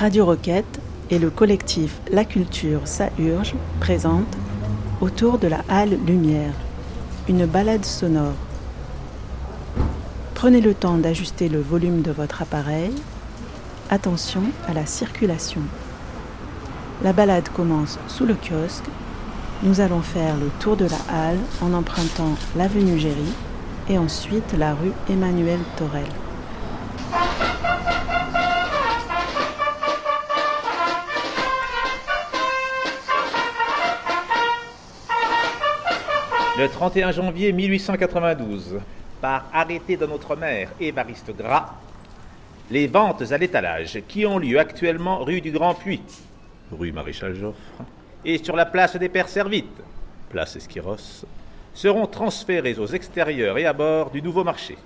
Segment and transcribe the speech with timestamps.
[0.00, 4.38] Radio Roquette et le collectif La Culture Ça Urge présentent
[5.02, 6.54] Autour de la Halle Lumière,
[7.28, 8.32] une balade sonore.
[10.34, 12.92] Prenez le temps d'ajuster le volume de votre appareil.
[13.90, 15.60] Attention à la circulation.
[17.04, 18.88] La balade commence sous le kiosque.
[19.64, 23.34] Nous allons faire le tour de la halle en empruntant l'avenue Géry
[23.90, 26.08] et ensuite la rue Emmanuel Torel.
[36.60, 38.80] Le 31 janvier 1892,
[39.22, 41.70] par arrêté de notre mère Évariste Gras,
[42.70, 46.02] les ventes à l'étalage qui ont lieu actuellement rue du Grand Puy,
[46.70, 47.56] rue Maréchal Joffre,
[48.26, 49.80] et sur la place des Pères Servites,
[50.28, 51.24] place Esquiros,
[51.72, 54.76] seront transférées aux extérieurs et à bord du nouveau marché.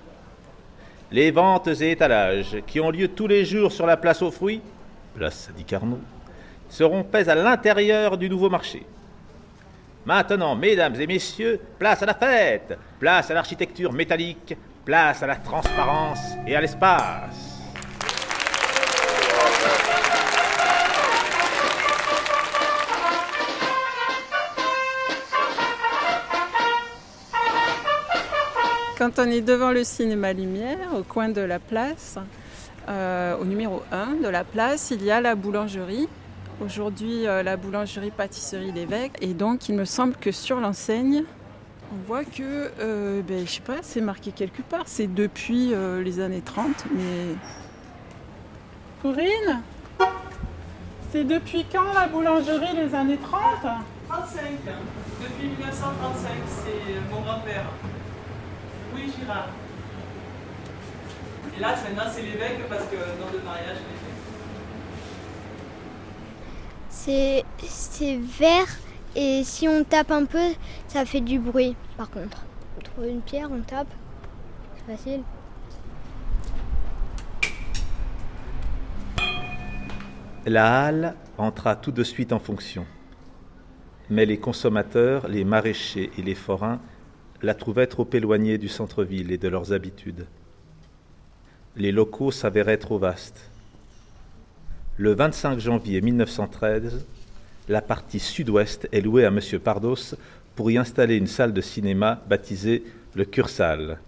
[1.11, 4.61] Les ventes et étalages qui ont lieu tous les jours sur la place aux fruits,
[5.13, 5.99] place Carnot,
[6.69, 8.85] seront faits à l'intérieur du nouveau marché.
[10.05, 15.37] Maintenant, mesdames et messieurs, place à la fête, place à l'architecture métallique, place à la
[15.37, 17.55] transparence et à l'espace.
[28.99, 32.19] Quand on est devant le cinéma Lumière, au coin de la place,
[32.87, 36.07] euh, au numéro 1 de la place, il y a la boulangerie
[36.63, 39.11] Aujourd'hui, euh, la boulangerie pâtisserie l'évêque.
[39.19, 41.23] Et donc, il me semble que sur l'enseigne,
[41.91, 44.83] on voit que, euh, ben, je sais pas, c'est marqué quelque part.
[44.85, 47.35] C'est depuis euh, les années 30, mais.
[49.01, 49.61] Corinne
[51.11, 53.41] C'est depuis quand la boulangerie, les années 30
[54.07, 54.41] 35.
[55.21, 57.65] Depuis 1935, c'est mon grand-père.
[58.95, 59.49] Oui, Girard.
[61.57, 63.77] Et là, maintenant, c'est l'évêque parce que dans le mariage,
[67.05, 68.67] c'est vert
[69.15, 70.53] et si on tape un peu,
[70.87, 72.45] ça fait du bruit par contre.
[72.77, 73.93] On trouve une pierre, on tape,
[74.75, 75.21] c'est facile.
[80.47, 82.85] La halle entra tout de suite en fonction.
[84.09, 86.79] Mais les consommateurs, les maraîchers et les forains
[87.41, 90.27] la trouvaient trop éloignée du centre-ville et de leurs habitudes.
[91.75, 93.51] Les locaux s'avéraient trop vastes.
[94.97, 97.05] Le 25 janvier 1913,
[97.67, 99.41] la partie sud-ouest est louée à M.
[99.61, 100.15] Pardos
[100.55, 102.81] pour y installer une salle de cinéma baptisée
[103.13, 103.99] le Cursal,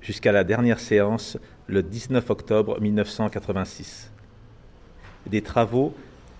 [0.00, 4.10] jusqu'à la dernière séance le 19 octobre 1986.
[5.26, 5.94] Des travaux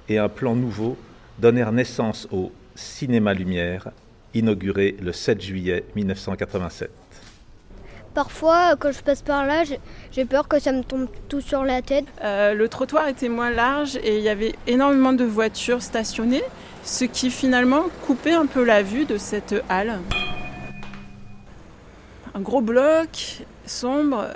[0.09, 0.97] et un plan nouveau
[1.39, 3.91] donnèrent naissance au Cinéma Lumière,
[4.33, 7.00] inauguré le 7 juillet 1987.
[8.15, 9.63] Parfois, quand je passe par là,
[10.11, 12.05] j'ai peur que ça me tombe tout sur la tête.
[12.23, 16.43] Euh, le trottoir était moins large et il y avait énormément de voitures stationnées,
[16.83, 20.01] ce qui finalement coupait un peu la vue de cette halle.
[22.35, 24.27] Un gros bloc sombre.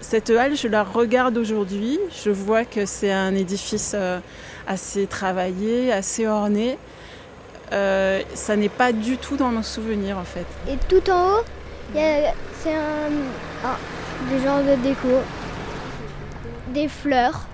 [0.00, 1.98] cette halle, je la regarde aujourd'hui.
[2.24, 4.18] Je vois que c'est un édifice euh,
[4.66, 6.78] assez travaillé, assez orné.
[7.72, 10.46] Euh, ça n'est pas du tout dans mon souvenir en fait.
[10.68, 11.44] Et tout en haut,
[11.92, 13.10] c'est un,
[13.64, 13.76] ah,
[14.30, 15.08] de déco,
[16.72, 17.46] des fleurs,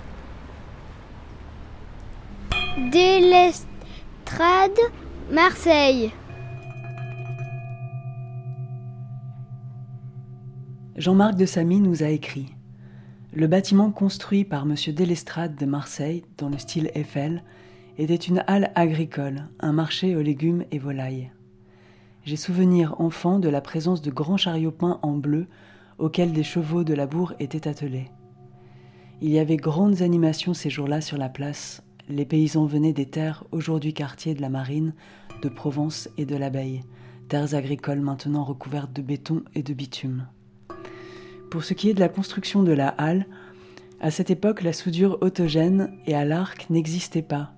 [2.92, 4.78] des lestrades
[5.30, 6.12] Marseille.
[10.96, 12.54] Jean-Marc de Samy nous a écrit
[13.32, 14.74] Le bâtiment construit par M.
[14.94, 17.42] Delestrade de Marseille, dans le style Eiffel,
[17.98, 21.30] était une halle agricole, un marché aux légumes et volailles.
[22.26, 25.46] J'ai souvenir enfant de la présence de grands chariots peints en bleu
[25.98, 28.10] auxquels des chevaux de la bourre étaient attelés.
[29.22, 31.84] Il y avait grandes animations ces jours-là sur la place.
[32.08, 34.92] Les paysans venaient des terres, aujourd'hui quartiers de la marine,
[35.40, 36.82] de Provence et de l'abeille,
[37.28, 40.26] terres agricoles maintenant recouvertes de béton et de bitume.
[41.48, 43.26] Pour ce qui est de la construction de la halle,
[44.00, 47.55] à cette époque, la soudure autogène et à l'arc n'existait pas.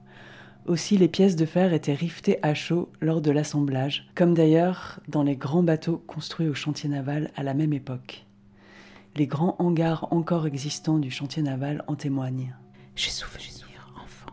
[0.69, 5.23] Aussi, les pièces de fer étaient rivetées à chaud lors de l'assemblage, comme d'ailleurs dans
[5.23, 8.27] les grands bateaux construits au chantier naval à la même époque.
[9.17, 12.55] Les grands hangars encore existants du chantier naval en témoignent.
[12.97, 14.31] J'ai souvenir, enfant,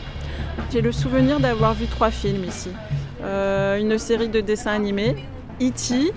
[0.71, 2.69] J'ai le souvenir d'avoir vu trois films ici.
[3.23, 5.25] Euh, une série de dessins animés,
[5.61, 6.13] E.T.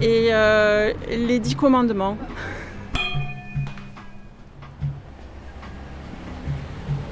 [0.00, 2.16] et euh, Les Dix Commandements.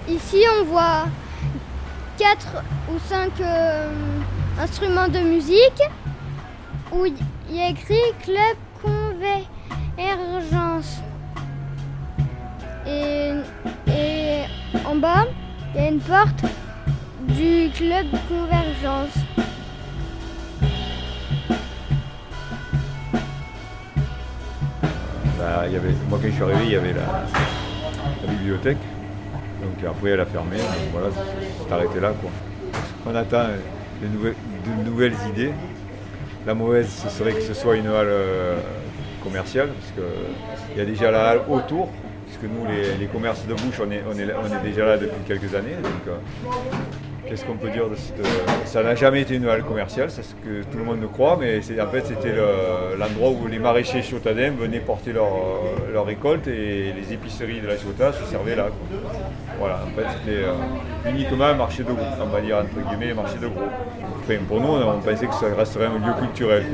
[0.09, 1.07] Ici, on voit
[2.19, 3.89] quatre ou cinq euh,
[4.61, 5.83] instruments de musique
[6.93, 7.17] où il
[7.51, 11.01] y a écrit Club Convergence.
[12.87, 13.33] Et,
[13.89, 14.45] et
[14.87, 15.25] en bas,
[15.75, 16.45] il y a une porte
[17.29, 19.17] du Club Convergence.
[25.39, 28.79] Bah, y avait, moi quand je suis arrivé, il y avait la, bibliothèque.
[29.63, 30.57] Donc après elle a fermé.
[30.93, 32.31] Voilà, c'est arrêté là quoi.
[33.07, 33.47] On attend
[34.01, 34.35] de nouvelles,
[34.67, 35.53] de nouvelles idées.
[36.47, 38.57] La mauvaise, ce serait que ce soit une halle euh,
[39.23, 41.89] commerciale, parce qu'il y a déjà la halle autour,
[42.37, 45.75] puisque nous, les, commerces de bouche, on est, déjà là depuis quelques années.
[46.09, 46.17] Euh,
[47.29, 48.19] qu'est-ce qu'on peut dire de cette.
[48.21, 48.25] euh,
[48.65, 51.59] ça n'a jamais été une halle commerciale, c'est ce que tout le monde croit, mais
[51.59, 56.47] en fait, c'était le- l'endroit où les maraîchers chotadins venaient porter leur, euh, leur récolte
[56.49, 58.67] et les épiceries de la Chota se servaient là.
[59.59, 63.15] Voilà, en fait, c'était euh, uniquement un marché de gros, on va dire entre guillemets,
[63.15, 63.69] marché de gros.
[64.23, 66.65] Enfin, pour nous, on pensait que ça resterait un lieu culturel.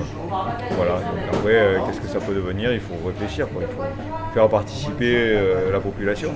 [0.77, 3.63] Voilà, donc après, qu'est-ce que ça peut devenir Il faut réfléchir, quoi.
[3.69, 5.37] il faut faire participer
[5.73, 6.31] la population.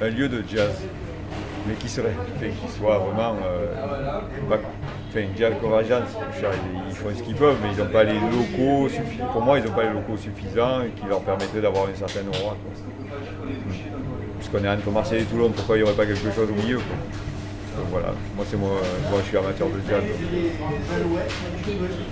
[0.00, 0.70] Un lieu de jazz,
[1.68, 3.36] mais qui serait, enfin, qui soit vraiment.
[3.44, 3.74] euh,
[4.48, 4.58] enfin,
[5.12, 5.50] je dire,
[6.88, 9.26] ils, font ce qu'ils peuvent, mais ils n'ont pas les locaux suffisants.
[9.32, 12.56] Pour moi, ils n'ont pas les locaux suffisants qui leur permettraient d'avoir une certaine aura.
[12.56, 12.72] quoi.
[14.38, 16.76] Puisqu'on est entre Marseille et Toulon, pourquoi il n'y aurait pas quelque chose au milieu
[16.76, 16.96] quoi.
[17.76, 18.70] Donc voilà, moi c'est moi,
[19.10, 20.02] moi je suis amateur de jazz.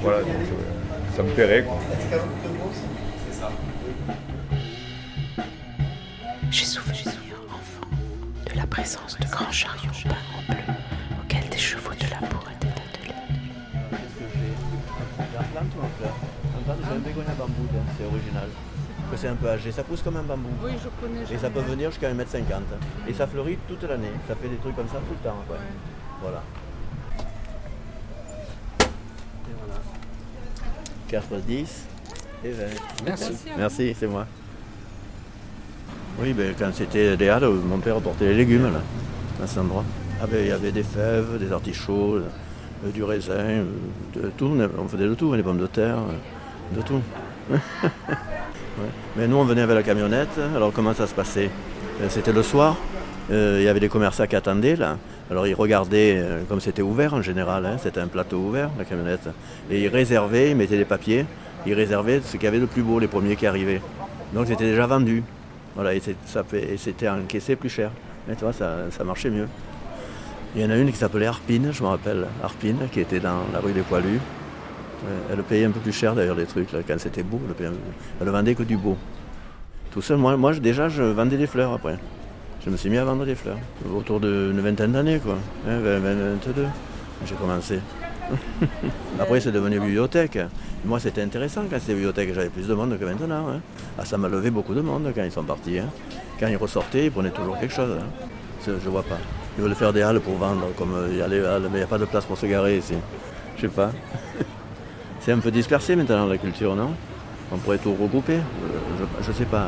[0.01, 1.79] Voilà, donc euh, ça me plairait quoi.
[6.51, 7.16] De la
[8.77, 10.63] présence de grands chariots peints en bleu,
[11.19, 13.15] auxquels des chevaux de labour étaient attelés.
[15.35, 16.15] La plante ou la fleur
[16.59, 18.49] En plante, c'est un bégonia bambou, donc c'est original.
[19.17, 20.51] C'est un peu âgé, ça pousse comme un bambou.
[20.63, 21.23] Oui, je connais.
[21.33, 22.43] Et ça peut venir jusqu'à 1m50.
[23.09, 24.13] Et ça fleurit toute l'année.
[24.29, 25.43] Ça fait des trucs comme ça tout le temps.
[25.47, 25.57] quoi.
[26.21, 26.43] Voilà.
[29.49, 29.81] Et voilà.
[31.09, 31.87] 4, 10
[32.45, 32.65] et 20.
[33.07, 33.33] Merci.
[33.57, 34.27] Merci, c'est moi.
[36.19, 38.81] Oui, ben, quand c'était des halles, mon père apportait les légumes là,
[39.43, 39.85] à cet endroit.
[40.23, 44.51] Ah, ben, il y avait des fèves, des artichauts, euh, du raisin, euh, tout.
[44.79, 47.03] On faisait de tout, des pommes de terre, euh, de tout.
[49.17, 50.41] Mais nous, on venait avec la camionnette.
[50.55, 51.51] Alors, comment ça se passait?
[52.09, 52.77] C'était le soir.
[53.31, 54.99] Il y avait des commerçants qui attendaient là.
[55.31, 59.31] Alors, ils regardaient, comme c'était ouvert en général, hein, c'était un plateau ouvert, la camionnette.
[59.71, 61.25] Et ils réservaient, ils mettaient des papiers,
[61.67, 63.81] ils réservaient ce qu'il y avait de plus beau, les premiers qui arrivaient.
[64.35, 65.23] Donc, c'était déjà vendu.
[65.77, 66.01] Voilà, et
[66.79, 67.91] c'était encaissé plus cher.
[68.31, 69.47] Et tu vois, ça, ça marchait mieux.
[70.57, 73.43] Il y en a une qui s'appelait Arpine, je me rappelle, Arpine, qui était dans
[73.53, 74.19] la rue des Poilus.
[75.07, 77.71] Euh, Elle payait un peu plus cher d'ailleurs les trucs, quand c'était beau, elle, payait
[78.21, 78.97] elle vendait que du beau.
[79.91, 81.99] Tout seul, moi, moi déjà je vendais des fleurs après.
[82.65, 83.59] Je me suis mis à vendre des fleurs.
[83.95, 85.37] Autour d'une vingtaine d'années quoi.
[85.69, 86.15] Hein, 20, 20,
[86.47, 86.65] 22.
[87.27, 87.81] J'ai commencé.
[89.21, 90.39] après c'est devenu bibliothèque.
[90.87, 93.49] Moi c'était intéressant quand c'était bibliothèque, j'avais plus de monde que maintenant.
[93.49, 93.61] hein.
[93.99, 95.79] Ah, ça m'a levé beaucoup de monde quand ils sont partis.
[95.79, 95.89] hein.
[96.39, 97.97] Quand ils ressortaient, ils prenaient toujours quelque chose.
[98.01, 98.07] hein.
[98.65, 99.19] Je, je vois pas.
[99.59, 101.69] Ils veulent faire des halles pour vendre, comme euh, il y a les halles, mais
[101.75, 102.95] il n'y a pas de place pour se garer ici.
[103.57, 103.91] Je sais pas.
[105.21, 106.91] C'est un peu dispersé maintenant la culture, non?
[107.53, 108.35] On pourrait tout regrouper.
[108.37, 109.67] Euh, Je, je sais pas,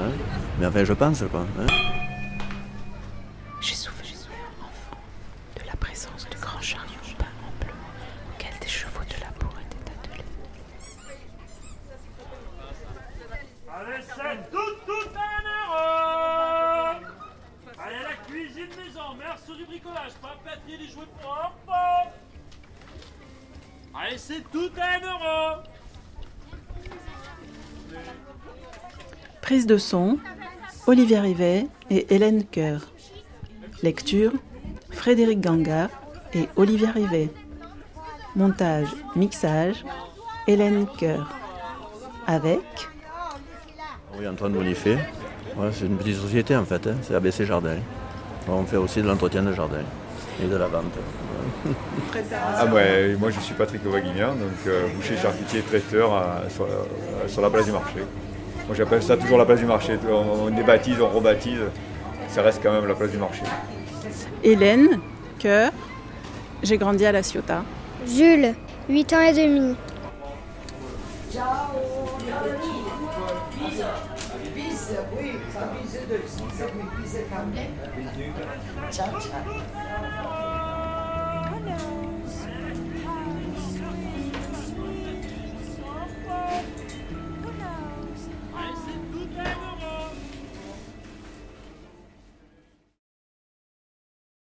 [0.61, 1.45] mais enfin je pense quoi.
[19.79, 22.13] Bricolage, pas papier, les jouets propres
[23.95, 25.63] Allez, c'est tout un euro
[29.41, 30.19] Prise de son,
[30.87, 32.83] Olivier Rivet et Hélène Coeur.
[33.83, 34.33] Lecture
[34.91, 35.89] Frédéric Ganga
[36.35, 37.31] et Olivier Rivet.
[38.37, 39.85] Montage, mixage
[40.47, 41.33] Hélène Coeur.
[42.27, 42.61] Avec
[44.19, 44.99] Oui, Antoine Bonifay.
[45.57, 46.97] Ouais, c'est une petite société en fait, hein.
[47.03, 47.79] c'est ABC Jardin.
[48.51, 49.81] On fait aussi de l'entretien de jardin
[50.43, 50.85] et de la vente.
[52.57, 56.67] Ah ouais, moi je suis Patrick Vaguignan, donc euh, boucher, charcutier, traiteur euh, sur,
[57.27, 57.99] sur la place du marché.
[58.67, 59.99] Moi j'appelle ça toujours la place du marché.
[60.11, 61.61] On, on débaptise, on rebaptise,
[62.29, 63.43] ça reste quand même la place du marché.
[64.43, 65.01] Hélène
[65.41, 65.71] Coeur.
[66.63, 67.63] J'ai grandi à La Ciotat.
[68.07, 68.55] Jules,
[68.89, 69.77] 8 ans et demi.
[71.33, 71.45] Ciao,
[73.79, 77.75] Pizza, oui, enfin pizza de pizza, mais pizza quand même.
[78.91, 79.45] Ciao, ciao.
[81.55, 82.88] Hello.